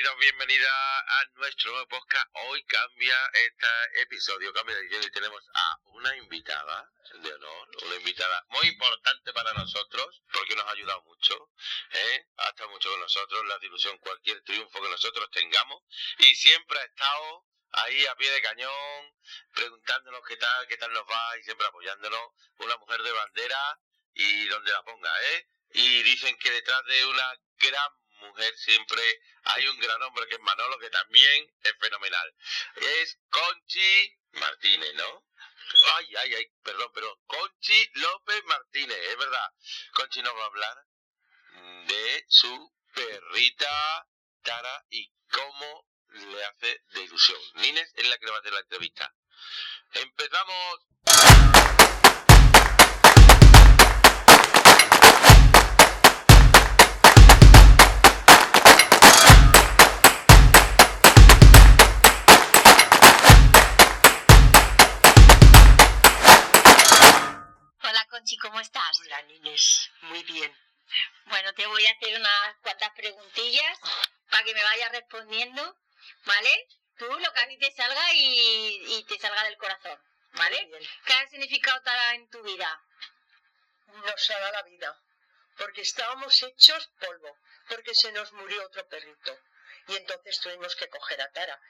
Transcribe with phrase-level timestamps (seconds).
[0.00, 2.26] Bienvenida a nuestro nuevo podcast.
[2.32, 6.90] Hoy cambia este episodio, cambia de y tenemos a una invitada
[7.22, 11.50] de honor, una invitada muy importante para nosotros, porque nos ha ayudado mucho,
[11.92, 12.26] ¿eh?
[12.38, 15.82] ha estado mucho con nosotros, la ilusión, cualquier triunfo que nosotros tengamos,
[16.16, 19.14] y siempre ha estado ahí a pie de cañón,
[19.52, 23.78] preguntándonos qué tal, qué tal nos va, y siempre apoyándonos, una mujer de bandera,
[24.14, 25.46] y donde la ponga, ¿eh?
[25.72, 29.02] Y dicen que detrás de una gran mujer siempre
[29.44, 32.34] hay un gran hombre que es Manolo, que también es fenomenal.
[32.76, 35.24] Es Conchi Martínez, ¿no?
[35.96, 39.52] Ay, ay, ay, perdón, pero Conchi López Martínez, es verdad.
[39.94, 40.86] Conchi nos va a hablar
[41.86, 44.06] de su perrita
[44.42, 47.40] Tara y cómo le hace de ilusión.
[47.54, 49.14] Nines es la que le va a hacer la entrevista.
[49.92, 50.80] Empezamos.
[75.00, 75.76] Respondiendo,
[76.24, 76.68] ¿vale?
[76.98, 79.98] Tú lo que a ti te salga y, y te salga del corazón,
[80.32, 80.70] ¿vale?
[81.06, 82.82] ¿Qué ha significado Tara en tu vida?
[83.86, 85.00] Nos ha dado la vida.
[85.56, 87.38] Porque estábamos hechos polvo.
[87.68, 89.38] Porque se nos murió otro perrito.
[89.88, 91.60] Y entonces tuvimos que coger a Tara.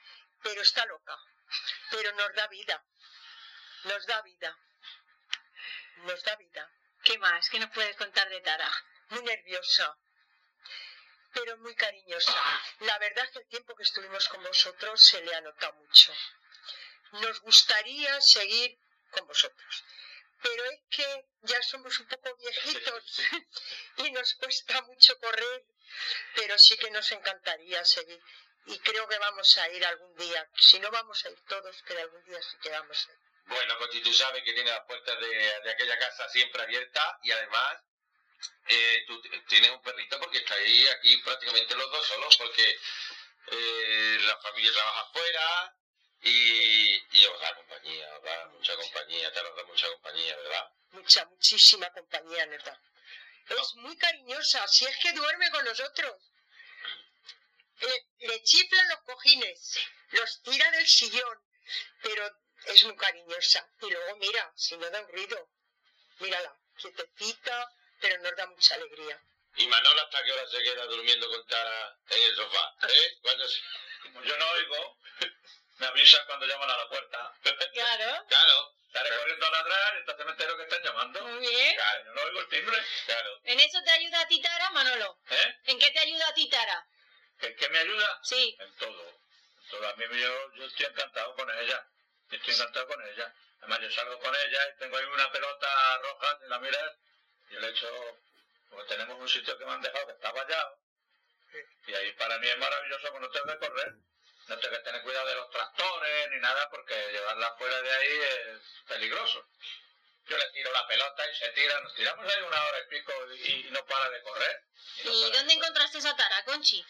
[0.42, 1.17] Pero está loca.
[1.91, 2.84] Pero nos da vida.
[3.84, 4.58] Nos da vida.
[5.97, 6.70] Nos da vida.
[7.03, 7.48] ¿Qué más?
[7.48, 8.70] ¿Qué nos puedes contar de Tara?
[9.08, 9.97] Muy nerviosa.
[11.33, 12.34] Pero muy cariñosa.
[12.81, 16.12] La verdad es que el tiempo que estuvimos con vosotros se le ha notado mucho.
[17.12, 18.78] Nos gustaría seguir
[19.11, 19.84] con vosotros.
[20.42, 23.20] Pero es que ya somos un poco viejitos
[23.98, 25.64] y nos cuesta mucho correr,
[26.34, 28.20] pero sí que nos encantaría seguir.
[28.67, 30.48] Y creo que vamos a ir algún día.
[30.56, 33.19] Si no vamos a ir todos, pero algún día sí que vamos a ir.
[33.47, 37.33] Bueno, Conchi, tú sabes que tiene las puertas de, de aquella casa siempre abiertas y
[37.33, 37.83] además
[38.68, 42.78] eh, tú tienes un perrito porque estáis aquí prácticamente los dos solos porque
[43.46, 45.77] eh, la familia trabaja afuera
[46.23, 50.73] y, y os da compañía, os da mucha compañía, te os da mucha compañía, ¿verdad?
[50.92, 52.80] Mucha, muchísima compañía, neta.
[53.48, 56.14] Es muy cariñosa, si es que duerme con nosotros.
[57.80, 59.79] Eh, le chiflan los cojines,
[60.11, 61.39] los tira del sillón,
[62.02, 62.30] pero
[62.67, 63.67] es muy cariñosa.
[63.80, 65.48] Y luego mira, si no da un ruido,
[66.18, 69.20] mírala, quietecita, pero nos da mucha alegría.
[69.56, 72.74] Y Manolo, ¿hasta qué hora se queda durmiendo con Tara en el sofá?
[72.88, 73.18] ¿Eh?
[73.22, 73.61] Cuando se-
[74.02, 74.98] Como yo no oigo,
[75.78, 77.34] me avisan cuando llaman a la puerta.
[77.72, 81.20] Claro, Claro, Estaré corriendo a ladrar y entonces me entero que están llamando.
[81.24, 81.74] muy bien.
[81.77, 82.84] claro, Yo no oigo el timbre.
[83.06, 83.40] claro.
[83.44, 85.18] ¿En eso te ayuda a ti Tara, Manolo?
[85.30, 85.55] ¿Eh?
[85.67, 86.86] ¿En qué te ayuda a ti Tara?
[87.40, 88.20] ¿En qué me ayuda?
[88.24, 88.56] Sí.
[88.58, 89.08] En todo.
[89.11, 89.88] En todo.
[89.88, 91.86] A mí yo, yo estoy encantado con ella.
[92.30, 93.32] Estoy encantado con ella.
[93.61, 96.92] Además yo salgo con ella y tengo ahí una pelota roja, si la miras,
[97.50, 97.88] y le echo...
[98.70, 100.78] Pues tenemos un sitio que me han dejado que está vallado.
[101.88, 103.94] Y ahí para mí es maravilloso que no tengo que correr.
[104.46, 108.18] No tengo que tener cuidado de los tractores ni nada porque llevarla fuera de ahí
[108.18, 109.44] es peligroso.
[110.27, 111.80] Yo le tiro la pelota y se tira.
[111.80, 114.64] Nos tiramos ahí una hora y pico y, y no para de correr.
[115.02, 115.50] Y no ¿Y dónde correr.
[115.50, 116.84] encontraste a Tara, Conchi?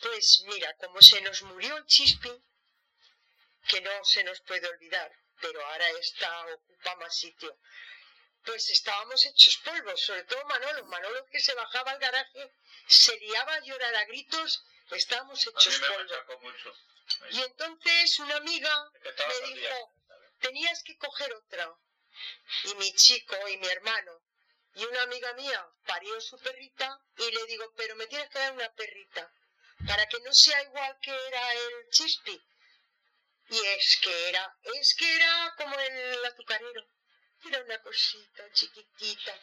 [0.00, 2.30] Pues mira, como se nos murió el chispi,
[3.66, 5.10] que no se nos puede olvidar,
[5.40, 7.58] pero ahora esta ocupa más sitio.
[8.44, 10.84] Pues estábamos hechos polvo, sobre todo Manolo.
[10.86, 12.52] Manolo que se bajaba al garaje,
[12.86, 16.02] se liaba a llorar a gritos, estábamos hechos me polvo.
[16.02, 16.72] machacó mucho.
[17.30, 19.94] Y entonces una amiga me dijo,
[20.40, 21.74] tenías que coger otra.
[22.64, 24.22] Y mi chico y mi hermano
[24.74, 28.52] y una amiga mía parió su perrita y le digo, pero me tienes que dar
[28.52, 29.32] una perrita
[29.86, 32.42] para que no sea igual que era el chispi.
[33.50, 36.88] Y es que era, es que era como el azucarero.
[37.46, 39.38] Era una cosita chiquitita.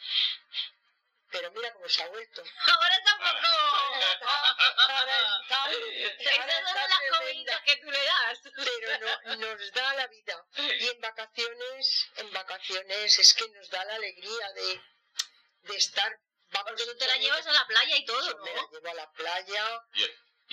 [1.30, 2.42] Pero mira cómo se ha vuelto.
[2.66, 3.46] Ahora tampoco.
[3.46, 4.44] Ahora está-
[4.84, 5.76] ahora
[6.18, 8.38] Esas son las comidas que tú le das.
[8.54, 8.98] pero
[9.36, 10.44] no, nos da la vida.
[10.56, 14.82] Y en vacaciones, en vacaciones es que nos da la alegría de,
[15.62, 16.18] de estar.
[16.50, 18.94] Vamos, Porque tú te la llevas a la playa y todo, me la llevo a
[18.94, 19.82] la playa.
[19.94, 20.04] Y,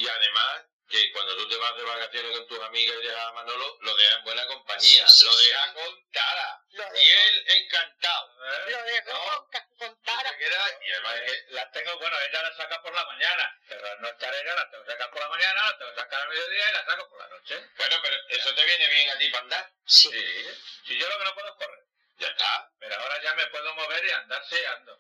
[0.03, 3.31] y además, que cuando tú te vas de vacaciones con tus amigas y dejas a
[3.33, 5.07] Manolo, lo dejas en buena compañía.
[5.07, 6.61] Sí, sí, lo dejas con Tara.
[6.71, 8.29] Y él encantado.
[8.45, 8.71] ¿Eh?
[8.71, 9.47] lo dejo No.
[9.51, 10.35] con, con Tara.
[10.39, 10.43] Y
[10.91, 14.07] además es que Eh, la tengo, bueno, ella la saca por la mañana, pero no
[14.09, 16.69] estar ella la tengo que sacar por la mañana, la tengo que sacar al mediodía
[16.69, 17.69] y la saco por la noche.
[17.77, 19.71] Bueno, pero eso te viene bien a ti para andar.
[19.85, 20.09] Sí.
[20.11, 20.47] Sí,
[20.87, 21.83] si yo lo que no puedo es correr,
[22.17, 22.71] Ya está.
[22.79, 24.99] pero ahora ya me puedo mover y andar, sí, ando.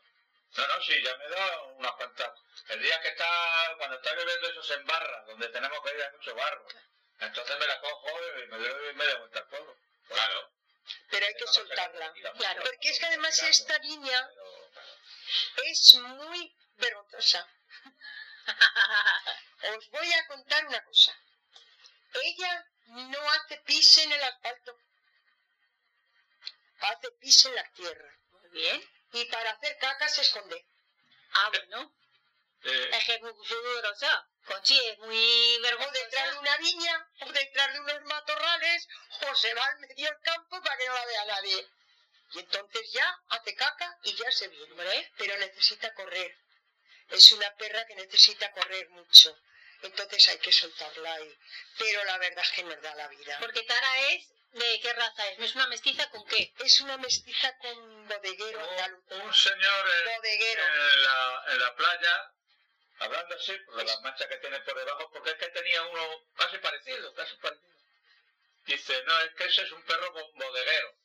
[0.55, 2.31] No, no, sí, ya me he dado unas cuantas.
[2.69, 6.11] El día que está, cuando está lloviendo eso se embarra, donde tenemos que ir hay
[6.11, 6.65] mucho barro.
[7.19, 8.09] Entonces me la cojo
[8.43, 9.77] y me doy media vuelta al pueblo.
[10.07, 10.51] Claro.
[11.09, 12.13] Pero hay que No soltarla.
[12.37, 12.63] Claro.
[12.63, 14.29] Porque es que además esta niña
[15.55, 17.47] pero, es muy vergonzosa.
[19.77, 21.15] Os voy a contar una cosa.
[22.13, 24.79] Ella no hace pis en el asfalto.
[26.79, 28.17] Hace pis en la tierra.
[28.31, 28.98] Muy bien.
[29.13, 30.65] Y para hacer caca se esconde.
[31.33, 31.95] Ah, bueno.
[32.63, 34.27] Eh, Es que es muy sudorosa.
[34.45, 36.39] Conchi es muy O detrás de vergonzosa.
[36.39, 38.87] una viña, o detrás de unos matorrales,
[39.29, 41.67] o se va al medio del campo para que no la vea nadie.
[42.31, 45.11] Y entonces ya hace caca y ya se viene.
[45.17, 46.37] Pero necesita correr.
[47.09, 49.35] Es una perra que necesita correr mucho.
[49.81, 51.37] Entonces hay que soltarla ahí.
[51.77, 53.37] Pero la verdad es que nos da la vida.
[53.39, 54.27] porque Tara es...
[54.51, 55.39] ¿De qué raza es?
[55.39, 56.53] ¿No es una mestiza con qué?
[56.59, 59.03] Es una mestiza con bodeguero andaluz.
[59.11, 60.63] un, un señor en, Bodeguero.
[60.63, 62.31] en la, en la playa,
[62.99, 66.57] hablando así, por las manchas que tiene por debajo, porque es que tenía uno casi
[66.57, 67.69] parecido, casi parecido.
[68.65, 70.95] Dice, no, es que ese es un perro bo- bodeguero.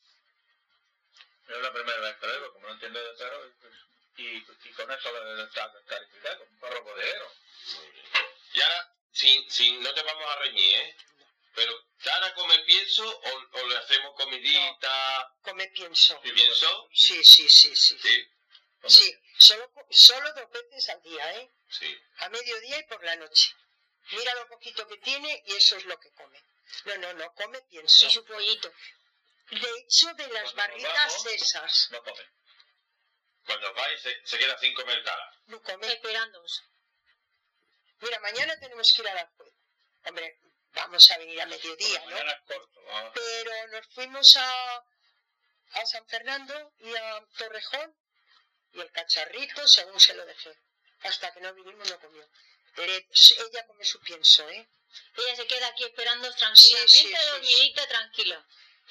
[1.49, 3.75] Yo es la primera vez que lo digo, como no entiendo de perro, pues,
[4.17, 4.37] y,
[4.69, 7.31] y con eso lo está calificado, como un perro bodeguero.
[7.77, 8.07] Muy bien.
[8.55, 10.97] Y ahora, sin, sin, no te vamos a reñir, ¿eh?
[11.55, 15.33] Pero, ¿Tara come pienso o, o le hacemos comidita?
[15.43, 16.21] Come pienso.
[16.23, 16.89] Sí, ¿Pienso?
[16.93, 17.99] Sí, sí, sí, sí.
[17.99, 18.31] Sí,
[18.87, 21.51] Sí, solo, solo dos veces al día, ¿eh?
[21.71, 21.99] sí.
[22.19, 23.55] A mediodía y por la noche.
[24.11, 26.39] Mira lo poquito que tiene y eso es lo que come.
[26.85, 28.05] No, no, no, come pienso.
[28.07, 28.71] Y su pollito.
[29.51, 32.31] De hecho, de las Cuando barritas vamos- esas, No come.
[33.47, 35.33] Cuando va y se, se queda sin comer Tara.
[35.47, 35.87] no come.
[35.87, 36.63] Esperándonos.
[38.01, 39.53] Mira, mañana tenemos que ir a la juez.
[40.05, 40.41] Hombre,
[40.75, 42.17] vamos a venir a mediodía, ¿no?
[42.47, 43.13] Corto.
[43.15, 44.77] Pero nos fuimos a,
[45.73, 47.97] a San Fernando y a Torrejón
[48.73, 50.57] y el cacharrito, según se lo dejé.
[51.03, 52.27] Hasta que no vinimos no comió.
[52.77, 53.07] Le-
[53.39, 54.69] ella come su pienso, ¿eh?
[55.17, 58.47] Ella se queda aquí esperando tranquilamente, Sí, sí, sí, dormidita, tranquila.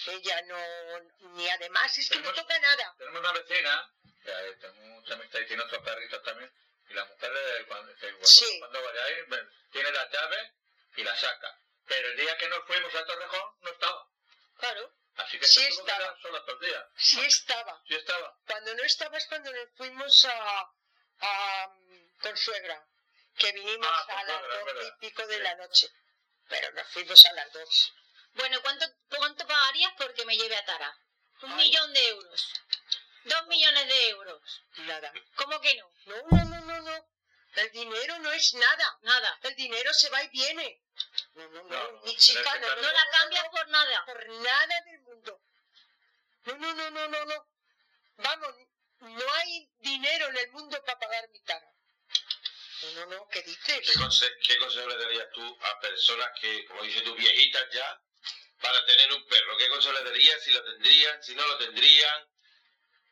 [0.07, 0.99] Ella no,
[1.35, 2.95] ni además es que no toca nada.
[2.97, 3.89] Tenemos una vecina,
[4.23, 6.51] que eh, tengo mucha amistad y tiene otros perritos también,
[6.89, 8.59] y la mujer eh, cuando, que cuando, Sí.
[8.59, 10.53] cuando vaya ahí ve- tiene la llave
[10.97, 11.59] y la saca.
[11.85, 14.07] Pero el día que nos fuimos a Torrejón no estaba.
[14.57, 14.93] Claro.
[15.15, 15.97] Así que Sí estaba.
[15.97, 16.89] quedar sola todo el día.
[16.97, 17.81] Sí estaba.
[17.87, 18.37] Sí estaba.
[18.47, 20.71] Cuando no estaba es cuando nos fuimos a,
[21.21, 21.69] a
[22.21, 22.87] con suegra,
[23.37, 25.41] que vinimos Ah, a las suegra, dos y pico de Sí.
[25.41, 25.89] la noche.
[26.49, 27.93] Pero nos fuimos a las dos.
[28.33, 30.97] Bueno, ¿cuánto, ¿cuánto pagarías porque me lleve a Tara?
[31.41, 31.57] Un Ay.
[31.57, 32.53] millón de euros.
[33.25, 34.61] Dos millones de euros.
[34.77, 35.13] Nada.
[35.35, 35.91] ¿Cómo que no?
[36.05, 37.07] No, no, no, no, no.
[37.55, 38.97] El dinero no es nada.
[39.01, 39.39] Nada.
[39.43, 40.81] El dinero se va y viene.
[41.35, 44.05] No, no, no, No, mi chica, este no, la cambias por nada.
[44.05, 45.41] por nada del mundo.
[46.45, 47.47] No, no, no, no, no, no.
[48.17, 48.55] Vamos,
[48.99, 51.67] no hay dinero en el mundo para pagar mi tara.
[52.83, 53.79] No, no, no, ¿qué dices?
[53.81, 58.01] ¿Qué, conse- ¿Qué consejo le darías tú a personas que, como dices tú, viejitas ya,
[58.61, 59.57] para tener un perro?
[59.57, 62.29] ¿Qué consejo le darías si lo tendrían, si no lo tendrían?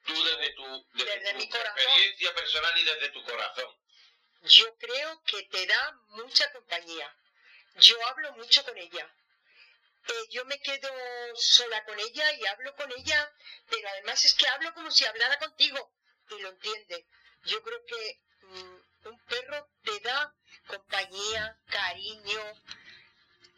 [0.05, 3.77] Tú desde tu, desde Desde tu mi experiencia personal y desde tu corazón.
[4.41, 7.15] Yo creo que te da mucha compañía.
[7.75, 9.09] Yo hablo mucho con ella.
[10.07, 10.89] Eh, yo me quedo
[11.35, 13.31] sola con ella y hablo con ella,
[13.69, 15.94] pero además es que hablo como si hablara contigo
[16.29, 17.06] y lo entiende.
[17.44, 20.33] Yo creo que mm, un perro te da
[20.68, 22.41] compañía, cariño,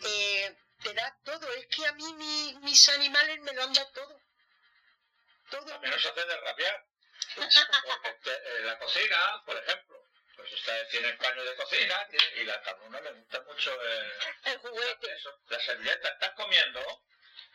[0.03, 1.51] eh, te da todo.
[1.53, 4.21] Es que a mí mi- mis animales me lo han dado todo.
[5.49, 5.65] Todo.
[5.65, 6.85] También nos hace de rabiar.
[8.03, 10.02] Porque en la cocina, por ejemplo,
[10.35, 14.13] pues esta tiene el paño de cocina tiene- y la cabrona le gusta mucho el,
[14.45, 15.13] El juguete.
[15.15, 16.09] eso, la servilleta.
[16.09, 17.03] Estás comiendo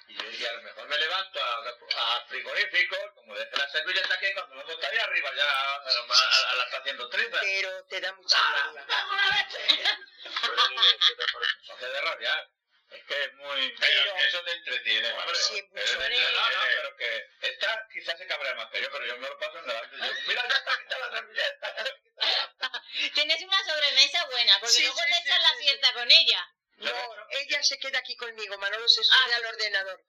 [0.08, 4.32] y, y a lo mejor me levanto a, a frigorífico, como deje la servilleta aquí,
[4.32, 7.40] cuando está ahí arriba ya a, a- a la está haciendo trizas.
[7.40, 8.38] Pero te da mucha
[8.72, 8.86] gloria.
[10.42, 12.48] Nos hace de rabiar.
[12.90, 13.74] Es que es muy...
[13.78, 15.34] Pero eso te entretiene, Hombre.
[15.34, 19.28] Sí, no, no, pero que esta quizás se cabrea más que yo, pero yo me
[19.28, 19.74] lo paso en la...
[19.90, 21.74] yo, Mira, ya está quitada la servilleta.
[23.18, 26.10] Tienes una sobremesa buena, porque Sí, luego sí, te sí, echas la sí, siesta con
[26.10, 26.54] ella.
[26.76, 29.32] No, ella se queda aquí conmigo, Manolo se Ah, sube sí.
[29.34, 30.04] al ordenador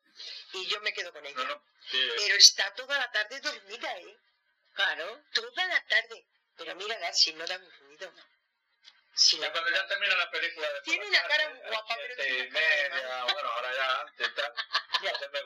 [0.53, 1.35] y yo me quedo con ella.
[1.37, 4.17] No, no, sí, Pero está toda la tarde dormida, ¿eh?
[4.75, 5.23] Claro.
[5.33, 6.27] Toda la tarde.
[6.55, 8.13] Pero mírala, si no da un ruido.
[9.39, 12.59] La cuando ya termina la película de Tiene una cara muy guapa, pero tiene una
[12.59, 14.53] cara media, bueno, ahora ya antes tal,
[15.19, 15.39] se me.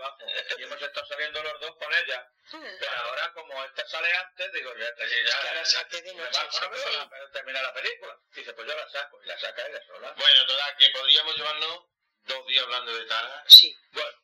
[0.59, 4.73] Y hemos estado saliendo los dos con ella, pero ahora como esta sale antes, digo,
[4.77, 6.93] ya, ya, saque de me noche, bajo, no veo sí.
[6.95, 8.17] la- termina la película.
[8.33, 10.11] Dice, pues yo la saco, y la saca ella sola.
[10.17, 11.79] Bueno, total, que podríamos llevarnos
[12.23, 13.75] dos días hablando de Tara Sí.
[13.91, 14.17] bueno,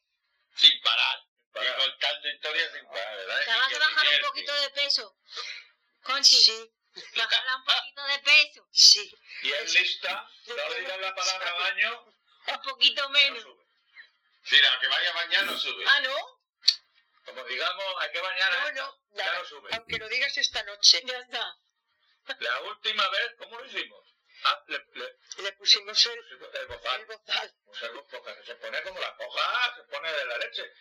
[0.55, 1.19] sin parar.
[1.53, 3.39] Para- Y contando historias sin parar, ¿verdad?
[3.43, 5.15] Te vas a bajar un poquito de peso.
[6.03, 6.71] Conchi, Sí,
[7.15, 9.11] bajarla un poquito de peso, sí.
[9.43, 12.05] Y es lista, no digas la palabra baño,
[12.47, 13.45] un poquito no menos.
[14.43, 15.83] Sí, la que vaya mañana sube.
[15.87, 16.15] Ah, ¿no?
[17.25, 19.69] Como digamos, hay que bañar a No, esta, no, ya no sube.
[19.73, 21.55] Aunque lo digas esta noche, Ya está.
[22.39, 24.05] La última vez, ¿cómo lo hicimos?
[24.43, 27.01] Ah, le, le, le pusimos el, el bozal.
[27.01, 27.55] el bozal.
[27.65, 30.71] Pues el bozal, porque se pone como la coja, se pone de la leche.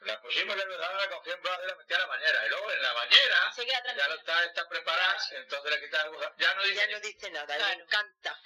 [0.00, 2.46] La pusimos el bozal, la cogí en brazo y la metí a la bañera.
[2.46, 6.04] Y luego en la bañera, Se queda ya no está, está preparada, entonces le quitas
[6.04, 6.34] el bozal.
[6.38, 7.76] Ya no dice Ya ni- no dice nada, Claro.
[7.78, 8.40] le encanta.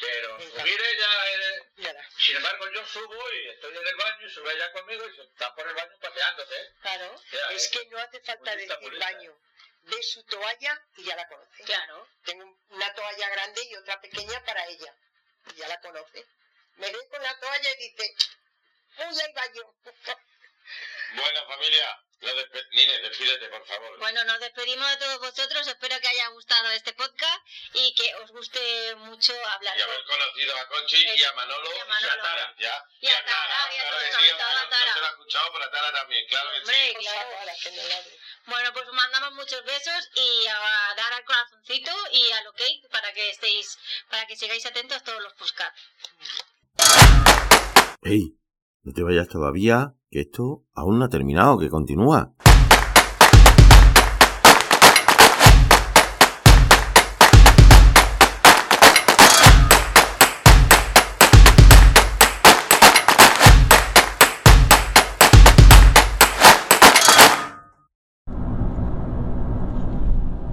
[0.00, 4.52] Pero subir ella, eh, sin embargo yo subo y estoy en el baño y sube
[4.54, 6.56] ella conmigo y está por el baño paseándose.
[6.62, 6.72] ¿eh?
[6.80, 7.70] Claro, Ya, Es eh.
[7.72, 9.12] que no hace falta Purista, decir purista.
[9.12, 9.38] baño.
[9.82, 11.62] Ve su toalla y ya la conoce.
[11.64, 12.08] claro.
[12.24, 14.94] Tengo una toalla grande y otra pequeña para ella.
[15.52, 16.26] Y ya la conoce.
[16.76, 18.14] Me ve con la toalla y dice,
[19.00, 19.74] uy, hay baño.
[21.14, 23.98] Bueno, familia, nos despe- Nine, despídete, por favor.
[23.98, 25.66] Bueno, nos despedimos de todos vosotros.
[25.66, 29.76] Espero que haya gustado este podcast y que os guste mucho hablar.
[29.78, 32.22] Y haber conocido a Conchi y a Manolo Y a y a Manolo.
[32.22, 32.84] Tara, ¿ya?
[33.00, 34.86] Y a Tara, y a todos, sobre todo a no- Tara.
[34.86, 36.94] No se lo ha escuchado, pero a Tara también, claro que Hombre, sí.
[37.04, 37.28] claro.
[37.76, 38.24] No.
[38.46, 43.12] Bueno, pues os mandamos muchos besos y a dar al corazoncito y al ok para
[43.12, 43.78] que estéis,
[44.10, 45.76] para que sigáis atentos todos los podcast.
[48.02, 48.36] ¡Ey!
[48.82, 52.30] No te vayas todavía, que esto aún no ha terminado, que continúa.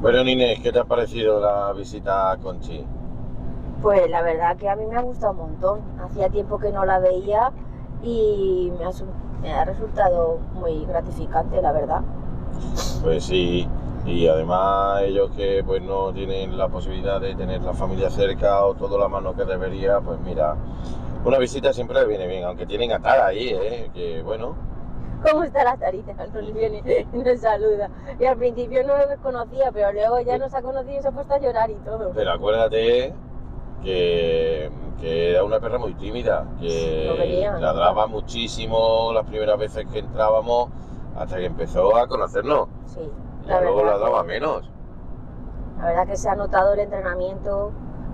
[0.01, 2.84] Bueno, Nine, ¿qué te ha parecido la visita a Conchi?
[3.84, 5.82] Pues la verdad que a mí me ha gustado un montón.
[6.03, 7.51] Hacía tiempo que no la veía
[8.01, 8.91] y me ha,
[9.41, 12.01] me ha resultado muy gratificante, la verdad.
[13.03, 13.67] Pues sí,
[14.05, 18.75] y además ellos que pues no tienen la posibilidad de tener la familia cerca o
[18.75, 20.55] toda la mano que debería, pues mira,
[21.25, 23.91] una visita siempre le viene bien, aunque tienen a Tara ahí, ¿eh?
[23.93, 24.55] que bueno,
[25.24, 26.13] ¿Cómo está la tarita?
[26.13, 27.89] Nos viene y nos saluda.
[28.19, 31.12] Y al principio no nos conocía, pero luego ya nos ha conocido y se ha
[31.12, 32.12] puesto a llorar y todo.
[32.15, 33.13] pero acuérdate
[33.84, 34.70] que,
[35.00, 37.60] que era una perra muy tímida, que ¿no?
[37.60, 40.70] ladraba muchísimo las primeras veces que entrábamos
[41.18, 43.00] hasta que empezó a conocernos, Sí,
[43.46, 44.70] y la luego verdad, ladraba que, menos.
[45.80, 47.72] la verdad que se ha notado el entrenamiento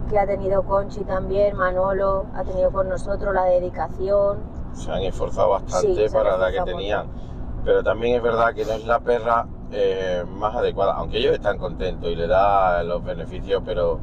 [0.10, 4.38] que ha tenido Conchi también, Manolo, ha tenido con nosotros la dedicación.
[4.74, 7.08] se han esforzado bastante Sí, para la que tenían.
[7.66, 11.58] Pero también es verdad que no es la perra eh, más adecuada, aunque ellos están
[11.58, 14.00] contentos y le da los beneficios, pero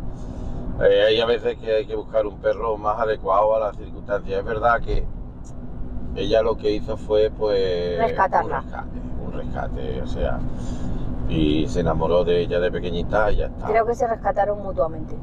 [0.83, 4.39] eh, hay a veces que hay que buscar un perro más adecuado a las circunstancias.
[4.41, 5.05] Es verdad que
[6.17, 8.59] ella lo que hizo fue pues Rescatarla.
[8.59, 10.39] un rescate, un rescate, o sea,
[11.29, 13.67] y se enamoró de ella de pequeñita y ya está.
[13.67, 15.15] Creo que se rescataron mutuamente.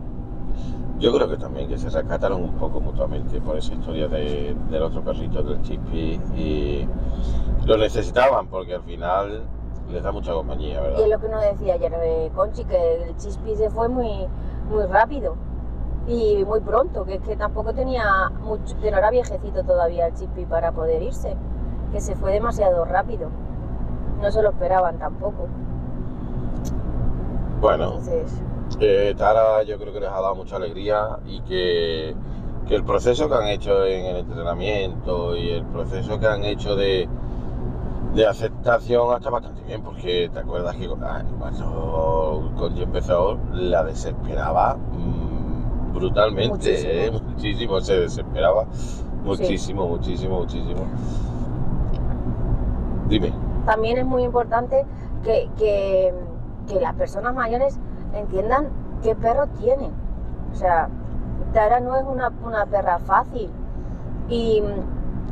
[0.99, 4.83] Yo creo que también que se rescataron un poco mutuamente por esa historia de- del
[4.83, 6.87] otro perrito del Chippy y
[7.65, 9.43] lo necesitaban porque al final
[9.91, 11.07] les da mucha compañía, Y es ¿verdad?
[11.09, 14.27] lo que nos decía ayer eh, Conchi, que el chispi se fue muy,
[14.69, 15.35] muy rápido
[16.07, 20.13] y muy pronto, que es que tampoco tenía mucho, que no era viejecito todavía el
[20.13, 21.35] chispi para poder irse,
[21.91, 23.29] que se fue demasiado rápido.
[24.21, 25.47] No se lo esperaban tampoco.
[27.59, 28.41] Bueno, Entonces,
[28.79, 32.15] eh, Tara yo creo que les ha dado mucha alegría y que,
[32.67, 36.75] que el proceso que han hecho en el entrenamiento y el proceso que han hecho
[36.75, 37.07] de,
[38.13, 44.75] de aceptación está bastante bien porque te acuerdas que ah, cuando Conchi empezó la desesperaba
[44.75, 46.91] mm, brutalmente, Muchísimo.
[46.91, 47.11] ¿eh?
[47.11, 48.65] muchísimo, se desesperaba
[49.23, 50.81] muchísimo, muchísimo, muchísimo.
[53.07, 53.33] Dime.
[53.65, 54.85] también es muy importante
[55.23, 56.13] que, que-
[56.67, 57.77] que las personas mayores
[58.13, 58.67] entiendan
[59.03, 59.91] qué perro tienen.
[60.51, 60.89] O sea,
[61.53, 63.49] Tara no es una, una perra fácil.
[64.29, 64.63] Y,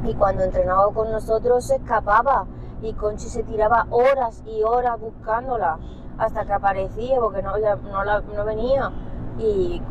[0.03, 2.45] y cuando entrenaba con nosotros se escapaba
[2.81, 5.77] y Conchi se tiraba horas y horas buscándola
[6.17, 8.91] hasta que aparecía porque no, no, no venía.
[9.37, 9.81] Y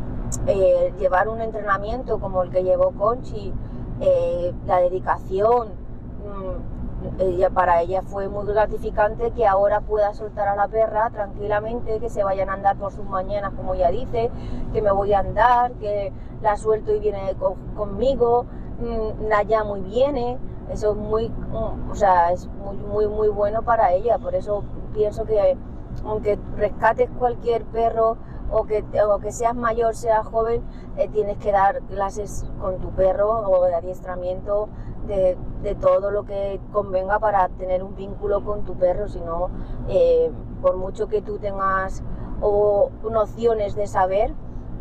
[0.46, 3.52] eh, llevar un entrenamiento como el que llevó Conchi,
[4.00, 10.56] eh, la dedicación, mm, ella, para ella fue muy gratificante que ahora pueda soltar a
[10.56, 14.30] la perra tranquilamente, que se vayan a andar por sus mañanas, como ella dice,
[14.72, 18.44] que me voy a andar, que la suelto y viene co- conmigo,
[18.80, 20.38] mm, la llamo y viene.
[20.70, 24.18] Eso es muy, o sea, es muy, muy, muy bueno para ella.
[24.18, 25.56] Por eso pienso que
[26.04, 28.16] aunque rescates cualquier perro
[28.50, 30.62] o que, o que seas mayor, seas joven,
[30.96, 34.68] eh, tienes que dar clases con tu perro o de adiestramiento
[35.06, 39.50] de, de todo lo que convenga para tener un vínculo con tu perro, si no,
[39.88, 40.30] eh,
[40.62, 42.02] por mucho que tú tengas
[42.40, 44.34] o nociones de saber,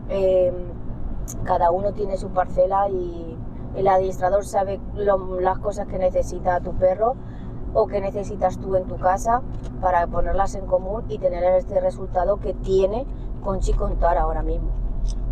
[0.09, 0.53] eh,
[1.43, 3.36] cada uno tiene su parcela y
[3.77, 7.15] el adiestrador sabe lo- las cosas que necesita tu perro
[7.73, 9.41] o que necesitas tú en tu casa
[9.81, 13.05] para ponerlas en común y tener este resultado que tiene
[13.43, 14.69] Conchi Contar ahora mismo.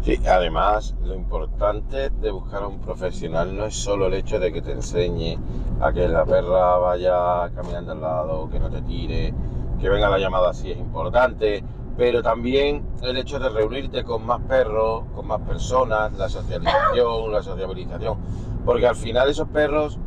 [0.03, 4.53] Sí, además lo importante de buscar a un profesional no es solo el hecho de
[4.53, 5.39] que te enseñe
[5.81, 9.33] a que la perra vaya caminando al lado, que no te tire,
[9.79, 11.63] que venga la llamada si es importante,
[11.97, 17.41] pero también el hecho de reunirte con más perros, con más personas, la socialización, la
[17.41, 18.17] sociabilización,
[18.65, 19.97] porque al final esos perros,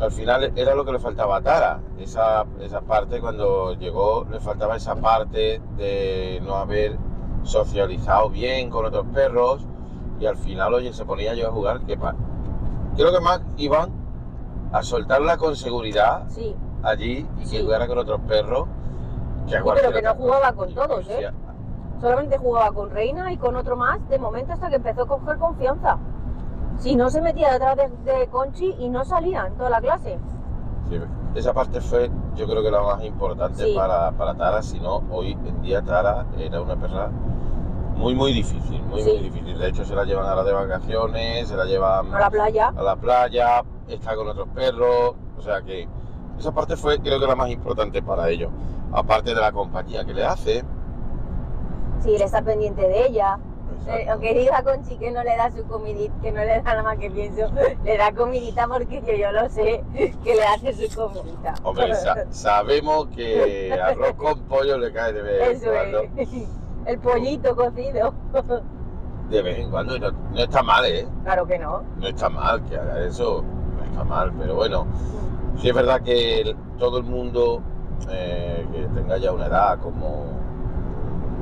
[0.00, 4.40] al final era lo que le faltaba a Tara, esa, esa parte cuando llegó le
[4.40, 6.98] faltaba esa parte de no haber
[7.44, 9.66] socializado bien con otros perros
[10.20, 11.80] y al final, oye, se ponía yo a jugar.
[11.80, 11.98] Que
[12.96, 13.90] Creo que más iban
[14.72, 17.62] a soltarla con seguridad Sí, allí y que Sí.
[17.62, 18.68] jugara con otros perros.
[19.46, 21.30] Sí, pero que no jugaba con todos, ¿eh?
[22.00, 25.38] solamente jugaba con Reina y con otro más de momento hasta que empezó a coger
[25.38, 25.98] confianza.
[26.78, 30.18] Si no se metía detrás de, de Conchi y no salía en toda la clase.
[30.88, 30.98] Sí,
[31.36, 33.74] esa parte fue, yo creo que la más importante Sí.
[33.76, 37.08] para, para Tara, si no, hoy en día Tara era una perra
[37.96, 39.10] muy, muy difícil, muy, Sí.
[39.10, 39.56] muy difícil.
[39.58, 42.72] De hecho, se la llevan ahora de vacaciones, se la llevan A la playa.
[42.76, 45.86] a la playa, está con otros perros, o sea que
[46.36, 48.50] esa parte fue creo que la más importante para ellos,
[48.92, 50.64] aparte de la compañía que le hace.
[52.00, 53.38] Sí, él está pendiente de ella.
[53.88, 56.82] Eh, aunque diga Conchi que no le da su comidita, que no le da nada
[56.84, 57.50] más que pienso,
[57.84, 59.82] le da comidita porque yo, yo lo sé,
[60.22, 61.54] que le hace su comidita.
[61.64, 66.02] Hombre, sa- sabemos que arroz con pollo le cae de vez en Eso cuando.
[66.16, 66.28] es.
[66.86, 68.12] El pollito cocido.
[69.30, 71.06] De vez en cuando, no, no está mal, ¿eh?
[71.24, 71.82] Claro que no.
[71.98, 73.42] No está mal que haga eso,
[73.78, 74.86] no está mal, pero bueno,
[75.58, 77.62] sí es verdad que el- todo el mundo
[78.10, 80.26] eh, que tenga ya una edad como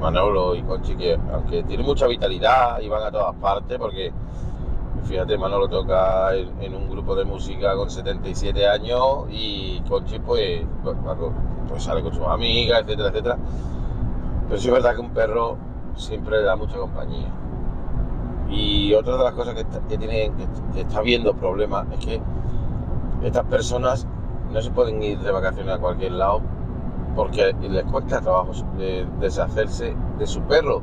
[0.01, 4.13] Manolo y Conchi, que aunque tiene mucha vitalidad y van a todas partes, porque
[5.05, 10.97] fíjate, Manolo toca en, un grupo de música con 77 años y Conchi pues, pues,
[11.69, 13.39] pues sale con sus amigas, etcétera, etcétera.
[14.49, 15.57] Pero sí es verdad que un perro
[15.95, 17.29] siempre le da mucha compañía.
[18.49, 22.05] Y otra de las cosas que está, que tiene, que, que está viendo problemas es
[22.05, 22.21] que
[23.23, 24.07] estas personas
[24.53, 26.41] no se pueden ir de vacaciones a cualquier lado
[27.15, 30.81] porque les cuesta trabajo eh, deshacerse de su perro,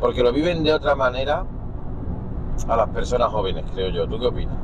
[0.00, 1.44] porque lo viven de otra manera
[2.68, 4.08] a las personas jóvenes, creo yo.
[4.08, 4.56] ¿Tú qué opinas?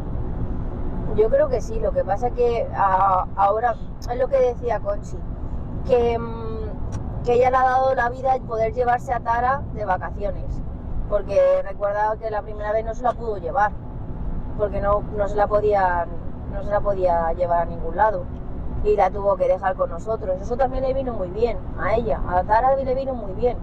[1.17, 3.75] Yo creo que sí, lo que pasa que a- ahora
[4.11, 5.17] es lo que decía Conchi,
[5.87, 9.85] que, mm, que ella le ha dado la vida el poder llevarse a Tara de
[9.85, 10.47] vacaciones,
[11.11, 13.73] porque recuerda que la primera vez no se la pudo llevar,
[14.57, 16.07] porque no, no se la podía,
[16.53, 18.25] no se la podía llevar a ningún lado
[18.85, 20.41] y la tuvo que dejar con nosotros.
[20.41, 23.57] Eso también le vino muy bien a ella, a Tara le vino muy bien,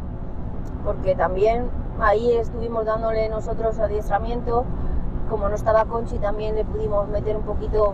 [0.83, 4.65] porque también ahí estuvimos dándole nosotros adiestramiento
[5.29, 7.93] como no estaba Conchi, también le pudimos meter un poquito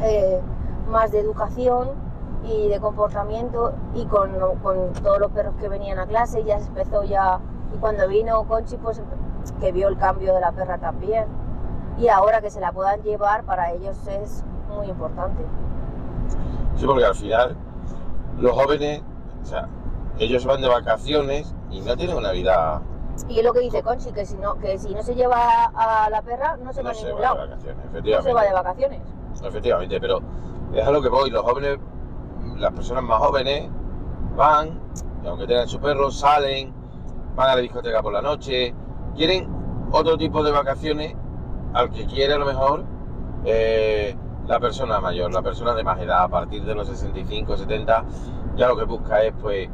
[0.00, 0.40] eh,
[0.88, 1.90] más de educación
[2.44, 4.30] y de comportamiento y con,
[4.62, 7.40] con todos los perros que venían a clase ya se empezó ya
[7.74, 9.02] y cuando vino Conchi pues
[9.60, 11.26] que vio el cambio de la perra también
[11.98, 15.44] y ahora que se la puedan llevar para ellos es muy importante.
[16.76, 17.56] Sí, porque al final
[18.38, 19.02] los jóvenes,
[19.42, 19.68] o sea,
[20.18, 22.82] ellos van de vacaciones y no tienen una vida,
[23.28, 26.10] Y es lo que dice Conchi, que si no, que si no se lleva a
[26.10, 28.28] la perra no se va no a ningún van de lado, vacaciones, no efectivamente.
[28.28, 29.00] se va de vacaciones.
[29.42, 30.20] Efectivamente, pero
[30.74, 31.30] es a lo que voy.
[31.30, 31.78] Los jóvenes,
[32.58, 33.70] las personas más jóvenes,
[34.36, 34.80] van,
[35.22, 36.74] y aunque tengan su perro, salen,
[37.34, 38.74] van a la discoteca por la noche,
[39.14, 39.48] quieren
[39.92, 41.14] otro tipo de vacaciones
[41.74, 42.84] al que quiere a lo mejor
[43.44, 48.04] eh, la persona mayor, la persona de más edad, a partir de los 65, 70,
[48.56, 49.68] ya lo que busca es pues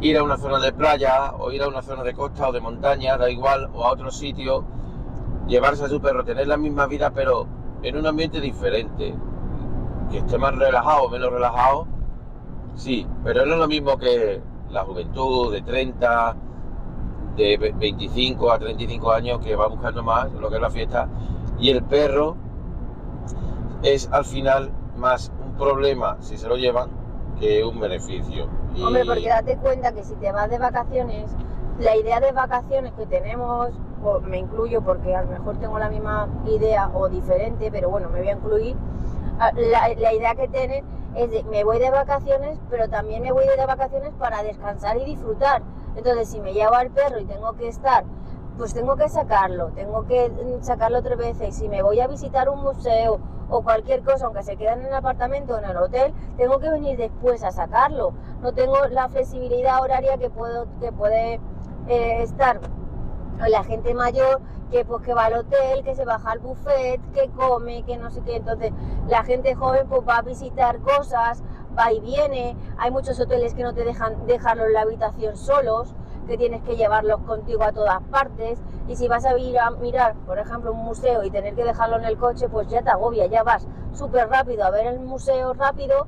[0.00, 2.60] ir a una zona de playa o ir a una zona de costa o de
[2.60, 4.64] montaña, da igual, o a otro sitio,
[5.46, 7.46] llevarse a su perro, tener la misma vida pero
[7.82, 9.14] en un ambiente diferente,
[10.10, 11.86] que esté más relajado o menos relajado,
[12.74, 16.34] sí, pero no es lo mismo que la juventud de 30,
[17.36, 21.08] de ve- 25 a 35 años que va buscando más lo que es la fiesta
[21.58, 22.36] y el perro
[23.84, 26.90] es al final más un problema si se lo llevan
[27.38, 28.48] que un beneficio.
[28.74, 31.30] Y- Hombre, porque date cuenta que si te vas de vacaciones,
[31.78, 33.70] la idea de vacaciones que tenemos,
[34.02, 38.08] o me incluyo porque a lo mejor tengo la misma idea o diferente, pero bueno,
[38.10, 38.76] me voy a incluir,
[39.38, 40.84] la, la idea que tienen
[41.16, 45.04] es de me voy de vacaciones, pero también me voy de vacaciones para descansar y
[45.04, 45.62] disfrutar.
[45.96, 48.04] Entonces, si me llevo al perro y tengo que estar
[48.56, 51.56] pues tengo que sacarlo, tengo que mm, sacarlo tres veces.
[51.56, 54.94] Si me voy a visitar un museo o cualquier cosa, aunque se queden en el
[54.94, 58.12] apartamento o en el hotel, tengo que venir después a sacarlo.
[58.40, 61.40] No tengo la flexibilidad horaria que, puedo, que puede
[61.88, 62.60] eh, estar
[63.48, 64.40] la gente mayor
[64.70, 68.10] que pues que va al hotel, que se baja al buffet, que come, que no
[68.10, 68.36] sé qué.
[68.36, 68.72] Entonces,
[69.08, 71.42] la gente joven pues va a visitar cosas,
[71.78, 72.56] va y viene.
[72.78, 75.94] Hay muchos hoteles que no te dejan dejarlo en la habitación solos
[76.26, 78.58] que tienes que llevarlos contigo a todas partes
[78.88, 81.96] y si vas a ir a mirar, por ejemplo, un museo y tener que dejarlo
[81.96, 85.52] en el coche, pues ya te agobia, ya vas súper rápido a ver el museo
[85.54, 86.06] rápido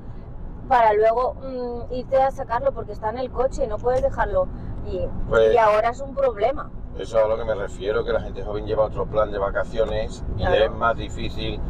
[0.69, 4.49] para luego mm, irte a sacarlo porque está en el coche, no puedes dejarlo
[4.87, 6.71] y, Pues- y ahora es un problema.
[6.99, 9.39] Eso es a lo que me refiero, que la gente joven lleva otro plan de
[9.39, 10.65] vacaciones y Claro.
[10.65, 11.61] es más difícil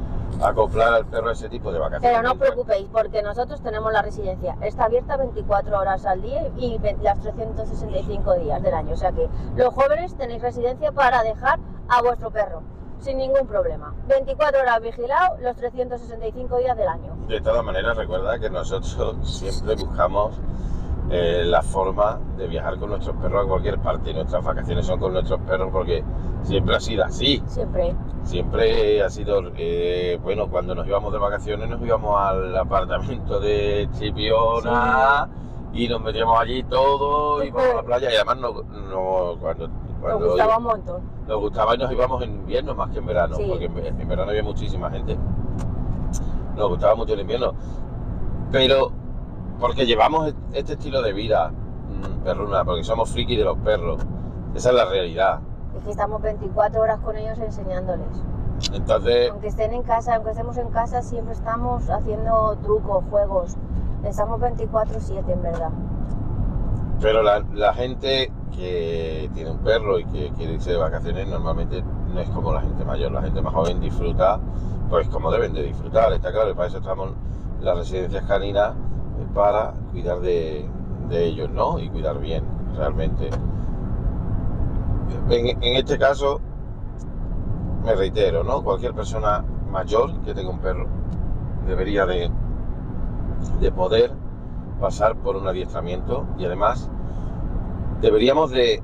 [0.42, 2.10] acoplar al perro a ese tipo de vacaciones.
[2.10, 6.48] Pero no os preocupéis porque nosotros tenemos la residencia, está abierta 24 horas al día
[6.56, 11.58] y las 365 días del año, o sea que los jóvenes tenéis residencia para dejar
[11.88, 12.62] a vuestro perro
[12.98, 13.94] sin ningún problema.
[14.08, 17.14] 24 horas vigilado los 365 días del año.
[17.28, 20.40] De todas maneras, recuerda que nosotros siempre buscamos
[21.10, 24.12] eh, la forma de viajar con nuestros perros a cualquier parte.
[24.12, 26.02] Nuestras vacaciones son con nuestros perros porque
[26.42, 27.42] siempre ha sido así.
[27.46, 27.94] Siempre.
[28.26, 33.88] Siempre ha sido, eh, bueno, cuando nos íbamos de vacaciones nos íbamos al apartamento de
[33.96, 35.28] Chipiona
[35.72, 40.00] y nos metíamos allí todo, íbamos a la playa y además no, no- cuando, Nos
[40.00, 41.02] cuando gustaba un montón.
[41.28, 43.44] nos gustaba y nos íbamos en invierno más que en verano, Sí.
[43.48, 45.16] porque en, en verano había muchísima gente.
[46.56, 47.52] Nos gustaba mucho el invierno.
[48.50, 48.90] Pero
[49.60, 54.00] porque llevamos este estilo de vida, mm, perruna, porque somos frikis de los perros.
[54.54, 55.40] Esa es la realidad.
[55.76, 58.06] Es que estamos 24 horas con ellos enseñándoles.
[58.72, 63.56] Entonces, Aunque estén en casa, aunque estemos en casa, siempre estamos haciendo trucos, juegos.
[64.04, 65.70] Estamos 24-7 en verdad.
[67.00, 71.82] pero la, la gente que tiene un perro y que quiere irse de vacaciones normalmente
[72.14, 73.12] no es como la gente mayor.
[73.12, 74.40] La gente más joven disfruta,
[74.88, 77.10] pues como deben de disfrutar, está claro, y para eso estamos
[77.60, 80.66] las residencias caninas, eh, para cuidar de,
[81.10, 81.78] de ellos, ¿no?
[81.78, 82.44] Y cuidar bien,
[82.76, 83.28] realmente.
[85.30, 86.40] En, en este caso,
[87.84, 88.62] me reitero, ¿no?
[88.62, 90.86] Cualquier persona mayor que tenga un perro
[91.66, 92.30] debería de,
[93.60, 94.12] de poder
[94.80, 96.88] pasar por un adiestramiento y además
[98.00, 98.82] deberíamos de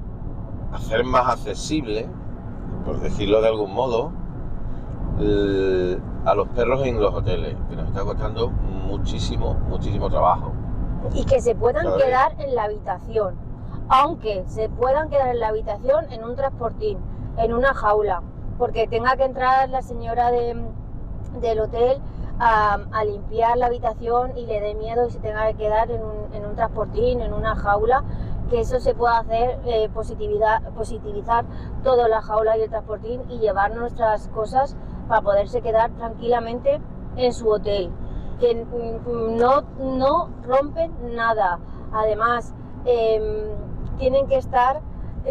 [0.73, 2.09] hacer más accesible,
[2.85, 4.11] por decirlo de algún modo,
[5.21, 10.53] el- a los perros en los hoteles, que nos está costando muchísimo, muchísimo trabajo.
[11.15, 12.05] Y que se puedan Cada vez.
[12.07, 13.35] quedar en la habitación.
[13.95, 16.99] Aunque se puedan quedar en la habitación en un transportín,
[17.37, 18.23] en una jaula.
[18.57, 20.67] Porque tenga que entrar la señora de-
[21.43, 22.01] del hotel
[22.39, 26.35] a, limpiar la habitación y le dé miedo y se tenga que quedar en un,
[26.35, 28.03] en un transportín, en una jaula.
[28.49, 31.45] Que eso se pueda hacer, eh, positividad, positivizar
[31.83, 34.75] toda la jaula y el transportín y llevar nuestras cosas
[35.07, 36.81] para poderse quedar tranquilamente
[37.17, 37.91] en su hotel
[38.41, 41.59] que mm, no, no rompen nada.
[41.93, 42.55] Además,
[42.87, 44.81] em, tienen que estar,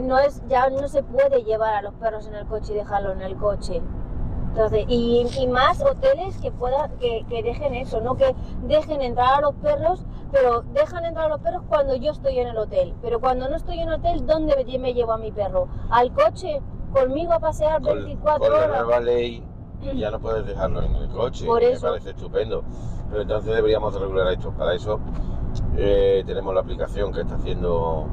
[0.01, 3.11] no es, ya no se puede llevar a los perros en el coche y dejarlo
[3.13, 3.81] en el coche.
[4.49, 9.35] Entonces, y, y más hoteles que puedan, que, que dejen eso, no que dejen entrar
[9.35, 12.93] a los perros, pero dejan entrar a los perros cuando yo estoy en el hotel.
[13.01, 15.67] Pero cuando no estoy en el hotel, ¿dónde me- me llevo a mi perro?
[15.89, 16.61] ¿Al coche?
[16.93, 18.81] ¿Conmigo a pasear Con, 24 con la horas?
[18.83, 19.45] nueva ley
[19.95, 21.87] ya no puedes dejarlo en el coche, Por me eso.
[21.87, 22.63] parece estupendo.
[23.09, 24.51] Pero entonces deberíamos de regular esto.
[24.51, 24.99] Para eso
[25.77, 28.05] eh, tenemos la aplicación que está haciendo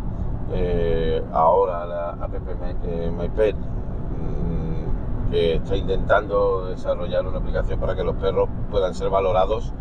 [0.52, 7.94] eh, ahora la app My- eh, MyPet, mm, que está intentando desarrollar una aplicación para
[7.94, 9.72] que los perros puedan ser valorados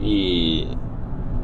[0.00, 0.68] y,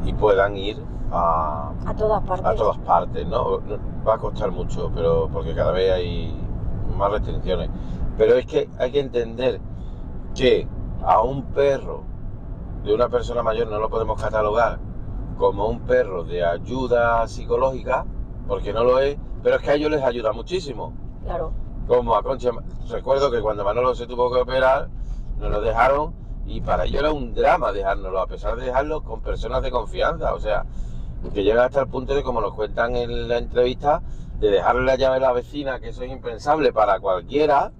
[0.05, 0.77] y puedan ir
[1.11, 2.45] a, A todas partes.
[2.45, 3.27] a todas partes.
[3.27, 3.59] No-
[4.07, 6.35] Va a costar mucho, pero porque cada vez hay
[6.97, 7.69] más restricciones.
[8.17, 9.61] Pero es que hay que entender
[10.33, 10.67] que
[11.03, 12.01] a un perro
[12.83, 14.79] de una persona mayor no lo podemos catalogar
[15.37, 18.05] como un perro de ayuda psicológica,
[18.47, 20.93] porque no lo es, pero es que a ellos les ayuda muchísimo.
[21.23, 21.53] Claro.
[21.87, 22.51] Como a Concha,
[22.89, 24.89] recuerdo que cuando Manolo se tuvo que operar,
[25.39, 26.13] nos lo dejaron
[26.45, 30.33] y para ellos era un drama dejárnoslo, a pesar de dejarlo con personas de confianza.
[30.33, 30.65] O sea,
[31.33, 34.01] que llega hasta el punto de, como nos cuentan en la entrevista,
[34.39, 37.71] de dejarle la llave a la vecina, que eso es impensable para cualquiera,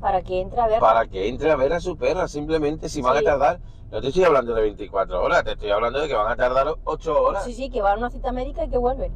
[0.00, 0.80] Para que entre a ver.
[0.80, 3.60] para que entre a ver a su perra, simplemente si van a tardar.
[3.90, 6.74] No te estoy hablando de 24 horas, te estoy hablando de que van a tardar
[6.84, 7.44] 8 horas.
[7.44, 9.12] Sí, sí, que van a una cita médica y que vuelven.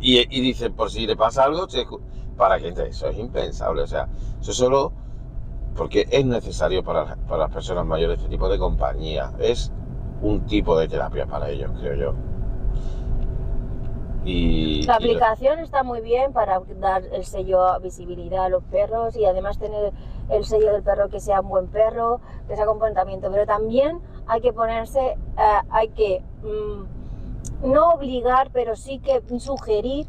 [0.00, 1.66] Y, y dicen, por si le pasa algo,
[2.36, 2.88] para que entre.
[2.88, 3.82] Eso es impensable.
[3.82, 4.08] O sea,
[4.40, 4.92] eso solo
[5.76, 9.32] porque es necesario para, para las personas mayores este tipo de compañía.
[9.38, 9.72] Es
[10.22, 12.14] un tipo de terapia para ellos, creo yo.
[14.24, 18.62] Y, La y- aplicación está muy bien para dar el sello a visibilidad a los
[18.64, 19.92] perros y además tener
[20.28, 24.40] el sello del perro que sea un buen perro, que sea comportamiento, pero también hay
[24.40, 26.97] que ponerse, eh, hay que mm,
[27.62, 30.06] no obligar, pero sí que sugerir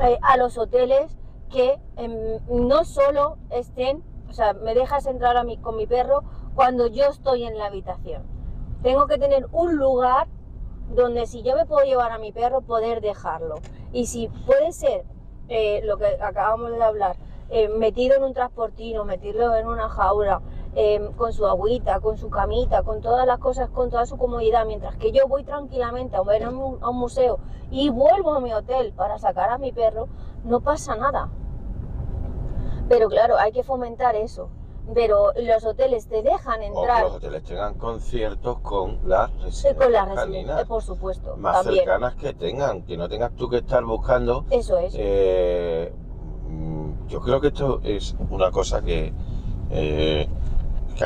[0.00, 1.16] eh, a los hoteles
[1.50, 2.12] que em,
[2.48, 6.22] no solo estén, o sea, me dejas entrar a mi, con mi perro
[6.54, 8.22] cuando yo estoy en la habitación.
[8.82, 10.28] Tengo que tener un lugar
[10.94, 13.56] donde si yo me puedo llevar a mi perro, poder dejarlo.
[13.92, 15.04] Y si puede ser
[15.48, 17.16] eh, lo que acabamos de hablar,
[17.50, 20.42] eh, metido en un transportino, meterlo en una jaula,
[20.80, 24.64] eh, con su agüita, con su camita, con todas las cosas, con toda su comodidad,
[24.64, 28.92] mientras que yo voy tranquilamente a ver a un, museo y vuelvo a mi hotel
[28.92, 30.06] para sacar a mi perro,
[30.44, 31.30] no pasa nada.
[32.88, 34.50] Pero claro, hay que fomentar eso.
[34.94, 39.74] Pero los hoteles te dejan o que entrar los hoteles tengan conciertos con las residencias
[39.74, 41.84] con las residencias, por supuesto, más también.
[41.84, 44.44] cercanas que tengan, que no tengas tú que estar buscando.
[44.48, 44.94] Eso es.
[44.96, 45.92] Eh,
[46.46, 49.12] mm, yo creo que esto es una cosa que,
[49.70, 50.28] eh,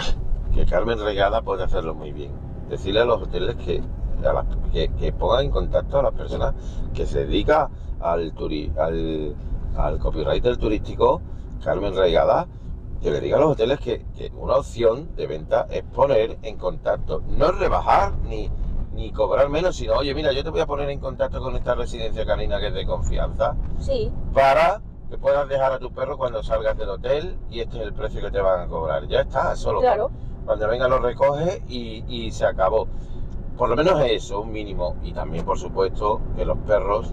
[0.54, 2.32] que, Carmen Regada puede hacerlo muy bien.
[2.68, 3.82] Decirle a los hoteles que,
[4.26, 6.54] a las- que, que pongan en contacto a las personas
[6.94, 7.68] que se dedican
[8.00, 9.34] al, turi- al,
[9.76, 11.20] al copywriter turístico,
[11.62, 12.46] Carmen Regada,
[13.00, 16.56] que le diga a los hoteles que, que una opción de venta es poner en
[16.56, 18.48] contacto, no rebajar ni,
[18.94, 21.74] ni cobrar menos, sino, oye, mira, yo te voy a poner en contacto con esta
[21.74, 24.80] residencia canina que es de confianza Sí, para
[25.12, 28.22] que puedas dejar a tu perro cuando salgas del hotel y este es el precio
[28.22, 29.06] que te van a cobrar.
[29.08, 30.10] Ya está, solo claro.
[30.46, 32.88] cuando venga lo recoge y, y se acabó.
[33.58, 34.96] Por lo menos eso, un mínimo.
[35.02, 37.12] Y también, por supuesto, que los perros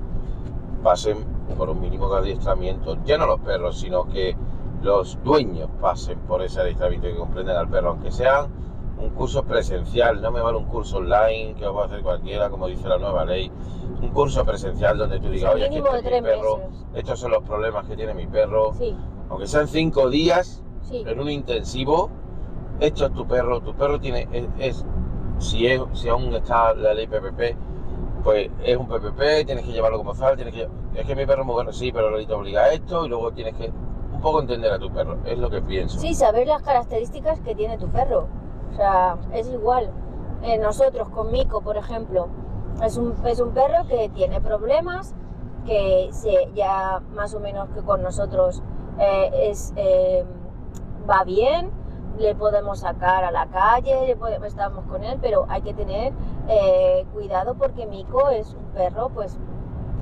[0.82, 1.18] pasen
[1.58, 2.98] por un mínimo de adiestramiento.
[3.04, 4.34] Ya no los perros, sino que
[4.82, 8.48] los dueños pasen por ese adiestramiento que comprenden al perro, aunque sean
[9.00, 12.68] un curso presencial, no me vale un curso online que lo puede hacer cualquiera, como
[12.68, 13.52] dice la nueva ley.
[14.02, 16.30] Un curso presencial donde tú digas, oye, es que mínimo de este es tres mi
[16.42, 16.86] perro, meses.
[16.94, 18.74] estos son los problemas que tiene mi perro.
[18.74, 18.96] Sí,
[19.30, 21.04] Aunque sean cinco días, sí.
[21.06, 22.10] en un intensivo,
[22.80, 24.86] esto es tu perro, tu perro tiene, es, es-
[25.40, 27.56] si, es, si aún está la ley PPP,
[28.24, 31.42] pues es un PPP, tienes que llevarlo como tal, tienes que, es que mi perro
[31.42, 33.72] es muy bueno, sí, pero la ley te obliga a esto y luego tienes que
[34.12, 35.98] un poco entender a tu perro, es lo que pienso.
[36.00, 38.28] Sí, saber las características que tiene tu perro.
[38.72, 39.92] O sea, es igual.
[40.44, 42.28] Eh, nosotros con Mico, por ejemplo,
[42.84, 45.14] es un, es un perro que tiene problemas,
[45.66, 48.64] que se, ya más o menos que con nosotros
[49.00, 50.26] eh, es, eh,
[51.10, 51.72] va bien,
[52.18, 56.14] le podemos sacar a la calle, le podemos, estamos con él, pero hay que tener
[57.14, 59.38] cuidado porque Mico es un perro pues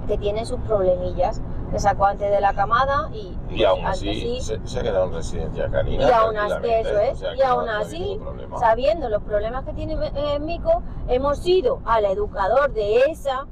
[0.07, 1.41] que tiene sus problemillas.
[1.71, 4.83] Le sacó antes de la camada y, Y aún antes así sí, se, se ha
[4.83, 6.07] quedado en residencia canina.
[6.07, 8.19] Y aún así- eso es, o sea, y aún no así,
[8.57, 13.45] sabiendo los problemas que tiene eh, Mico, hemos ido al educador de esa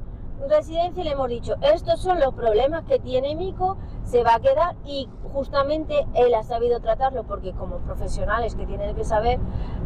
[0.47, 4.39] residencia y le hemos dicho, estos son los problemas que tiene Mico, se va a
[4.39, 9.39] quedar y justamente él ha sabido tratarlo porque como profesionales que tienen que saber,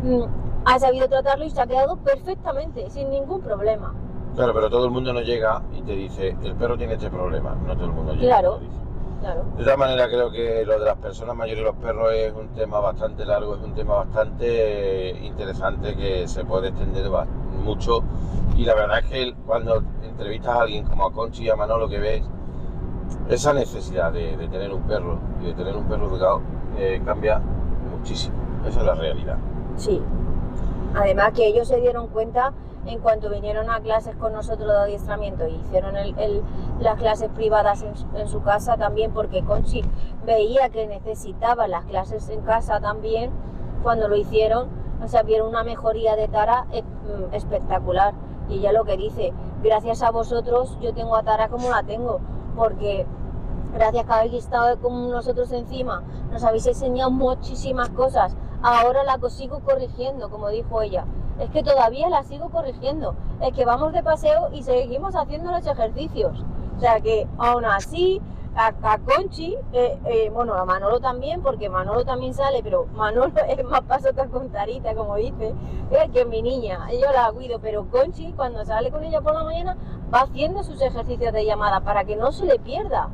[0.04, 0.24] mm,
[0.66, 3.96] ha sabido tratarlo y se ha quedado perfectamente, sin ningún problema.
[4.36, 7.56] Claro, pero todo el mundo no llega y te dice, el perro tiene este problema,
[7.66, 8.24] no todo el mundo llega.
[8.24, 8.56] y Claro.
[8.56, 8.80] te lo dice.
[9.22, 9.44] Claro.
[9.58, 12.48] De todas maneras, creo que lo de las personas mayores y los perros es un
[12.50, 17.10] tema bastante largo, es un tema bastante interesante que se puede extender
[17.64, 18.02] mucho.
[18.56, 21.90] Y la verdad es que cuando entrevistas a alguien como a Conchi y a Manolo,
[21.90, 22.24] que ves
[23.28, 26.42] esa necesidad de, de tener un perro y de tener un perro educado,
[26.78, 27.42] eh, cambia
[27.92, 28.36] muchísimo.
[28.66, 29.38] Esa es la realidad.
[29.76, 30.02] Sí.
[30.96, 32.54] Además que ellos se dieron cuenta
[32.90, 36.44] en cuanto vinieron a clases con nosotros de adiestramiento y hicieron el-
[36.80, 39.84] las clases privadas en, su- casa también porque Conchi
[40.26, 43.32] veía que necesitaba las clases en casa también
[43.84, 44.70] cuando lo hicieron,
[45.04, 48.14] o sea, vieron una mejoría de Tara eh, mm, espectacular.
[48.50, 49.32] Y ella lo que dice,
[49.64, 52.20] gracias a vosotros yo tengo a Tara como la tengo,
[52.56, 53.06] porque
[53.76, 58.36] gracias que habéis estado con nosotros encima, nos habéis enseñado muchísimas cosas.
[58.62, 61.06] Ahora la sigo corrigiendo, como dijo ella.
[61.40, 63.16] Es que todavía la sigo corrigiendo.
[63.42, 66.44] Es que vamos de paseo y seguimos haciendo los ejercicios.
[66.78, 68.22] O sea que aún así,
[68.56, 73.64] a, Conchi, eh, eh, bueno, a Manolo también, porque Manolo también sale, pero Manolo es
[73.66, 75.54] más paso que con Tarita, como dice,
[75.92, 79.44] es que mi niña, yo la cuido, pero Conchi cuando sale con ella por la
[79.44, 79.78] mañana
[80.14, 83.10] va haciendo sus ejercicios de llamada para que no se le pierda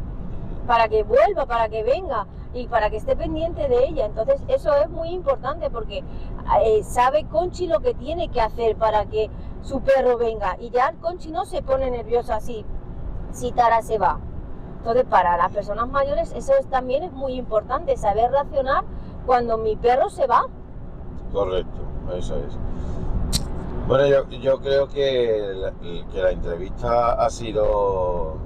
[0.65, 4.05] para que vuelva, para que venga y para que esté pendiente de ella.
[4.05, 6.03] Entonces eso es muy importante porque
[6.63, 9.29] eh, sabe Conchi lo que tiene que hacer para que
[9.61, 12.65] su perro venga y ya Conchi no se pone nerviosa si,
[13.31, 14.19] si Tara se va.
[14.77, 18.83] Entonces para las personas mayores eso es- también es muy importante, saber reaccionar
[19.25, 20.45] cuando mi perro se va.
[21.33, 21.81] Correcto,
[22.15, 22.57] eso es.
[23.87, 25.71] Bueno, yo, yo creo que
[26.11, 28.37] que la entrevista ha sido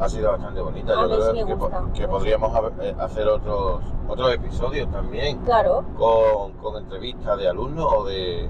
[0.00, 0.92] ha sido bastante bonita.
[0.92, 1.84] A Yo creo sí que, gusta.
[1.94, 8.04] que podríamos eh, hacer otros otros episodios también Claro, con, con entrevistas de alumnos o
[8.04, 8.48] de,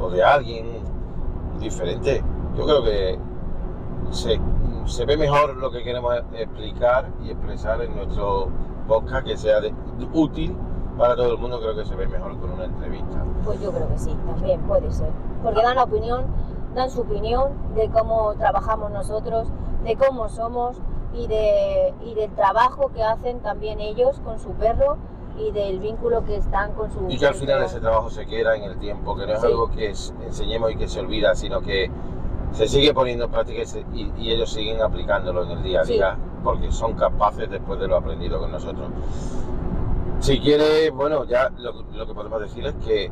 [0.00, 0.82] o de alguien
[1.58, 2.22] diferente.
[2.56, 3.18] Yo creo que
[4.10, 4.40] se,
[4.86, 8.48] se ve mejor lo que queremos explicar y expresar en nuestro
[8.86, 9.74] podcast que sea de-
[10.12, 10.56] útil
[10.98, 11.58] para todo el mundo.
[11.60, 13.24] Creo que se ve mejor con una entrevista.
[13.44, 15.10] pues yo creo que sí, también puede ser.
[15.42, 16.26] Porque dan la opinión,
[16.74, 19.48] dan su opinión de cómo trabajamos nosotros,
[19.84, 20.76] de cómo somos
[21.14, 24.96] y, de, y del trabajo que hacen también ellos con su perro
[25.38, 28.54] y del vínculo que están con su Y que al final ese trabajo se queda
[28.56, 29.46] en el tiempo, que no es Sí.
[29.46, 31.90] algo que es- enseñemos y que se olvida, sino que
[32.52, 35.80] se sigue poniendo en práctica y, se- y- y ellos siguen aplicándolo en el día
[35.80, 35.94] a Sí.
[35.94, 38.88] día, porque son capaces después de lo aprendido con nosotros.
[40.22, 43.10] Si quieres, bueno, ya lo, lo que podemos decir es que,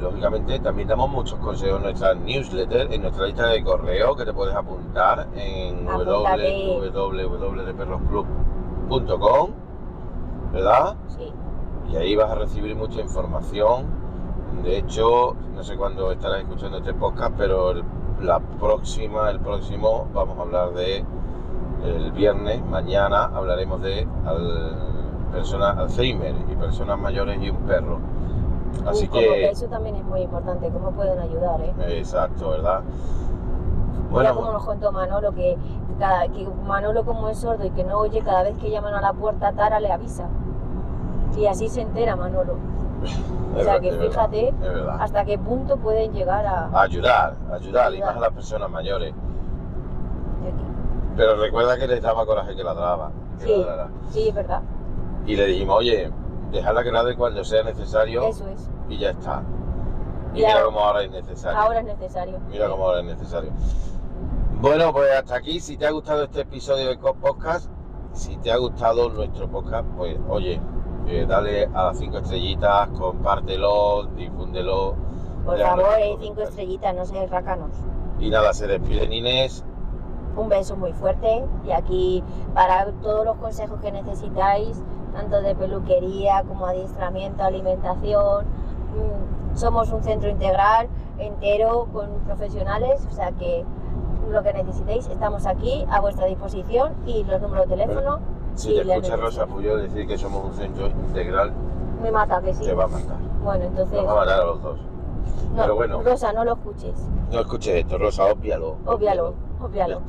[0.00, 4.32] lógicamente, también damos muchos consejos en nuestra newsletter, en nuestra lista de correo, que te
[4.32, 6.80] puedes apuntar en Apúntate.
[6.92, 9.50] www.deperrosclub.com,
[10.52, 10.96] ¿verdad?
[11.06, 11.32] Sí,
[11.92, 13.86] y ahí vas a recibir mucha información.
[14.64, 17.84] De hecho, no sé cuándo estarás escuchando este podcast, pero el-
[18.20, 21.04] la próxima, el próximo, vamos a hablar de
[21.84, 24.91] el viernes, mañana hablaremos de al-
[25.32, 27.98] personas Alzheimer y personas mayores y un perro.
[28.86, 31.74] Así Y como que eso también es muy importante, cómo pueden ayudar, ¿eh?
[31.98, 32.80] exacto, ¿verdad?
[32.82, 35.56] Mira Bueno, como nos contó Manolo que,
[35.98, 39.00] cada, que Manolo como es sordo y que no oye, cada vez que llaman a
[39.00, 40.28] la puerta Tara le avisa.
[41.36, 42.56] Y así se entera Manolo.
[43.54, 44.96] O sea que verdad, fíjate verdad.
[44.98, 46.70] hasta qué punto pueden llegar a...
[46.80, 48.16] Ayudar, ayudar, y más Ayudar.
[48.16, 49.12] a las personas mayores.
[51.18, 53.10] Pero recuerda que les daba coraje que ladraba.
[53.38, 53.66] que Sí.
[54.08, 54.62] Sí, es verdad.
[55.26, 56.10] Y le dijimos, oye,
[56.50, 58.70] dejarla que ladre cuando sea necesario Eso es.
[58.88, 59.42] y ya está.
[60.34, 61.58] Y mira cómo ahora es necesario.
[61.58, 62.40] Ahora es necesario.
[62.50, 63.52] Mira cómo ahora es necesario.
[64.60, 65.60] Bueno, pues hasta aquí.
[65.60, 67.70] Si te ha gustado este episodio de Co- Podcast,
[68.12, 70.60] si te ha gustado nuestro podcast, pues oye,
[71.06, 74.94] eh, dale a las cinco estrellitas, compártelo, difúndelo.
[75.44, 77.70] Por favor, no, eh, estrellitas, no seáis racanos.
[78.20, 79.64] Y nada, se despide Inés.
[80.36, 82.22] Un beso muy fuerte y aquí
[82.54, 84.82] para todos los consejos que necesitáis,
[85.12, 88.44] tanto de peluquería como adiestramiento, alimentación.
[88.46, 93.64] mm, Somos un centro integral entero con profesionales, o sea que
[94.30, 98.18] lo que necesitéis estamos aquí a vuestra disposición y los números de teléfono
[98.54, 99.42] Si Sí, te le escucha necesito.
[99.42, 101.52] Rosa Puyol decir que somos un centro integral,
[102.02, 102.64] me mata que sí.
[102.64, 103.16] te va a matar.
[103.44, 104.78] Bueno, entonces, Nos va a matar a los dos.
[105.54, 106.02] no, pero bueno.
[106.02, 108.76] Rosa, no lo escuches, No escuches esto, Rosa, obvialo.
[108.86, 110.00] obvialo, obvialo.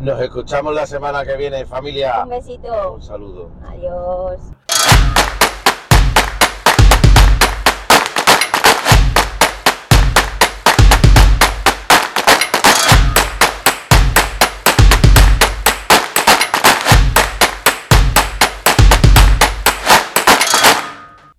[0.00, 2.22] Nos escuchamos la semana que viene, familia.
[2.24, 3.50] Un besito, Un saludo.
[3.66, 4.40] adiós.